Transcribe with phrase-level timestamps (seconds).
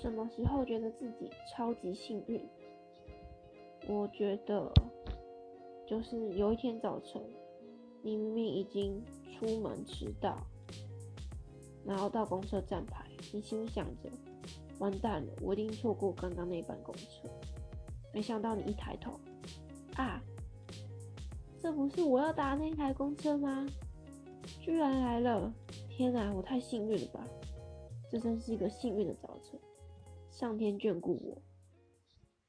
[0.00, 2.40] 什么时候觉得自己超级幸运？
[3.86, 4.72] 我觉得
[5.86, 7.20] 就是有一天早晨，
[8.00, 10.38] 你明明已经出门迟到，
[11.84, 14.08] 然后到公车站牌，你心想着
[14.78, 17.28] 完蛋了，我一定错过刚刚那班公车。
[18.14, 19.20] 没想到你一抬头，
[19.96, 20.18] 啊，
[21.60, 23.66] 这不是我要搭那台公车吗？
[24.60, 25.52] 居然来了！
[25.90, 27.22] 天哪，我太幸运了吧！
[28.10, 29.60] 这真是一个幸运的早晨，
[30.40, 31.49] 上天眷顾我。